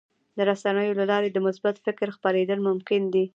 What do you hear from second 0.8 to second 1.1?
له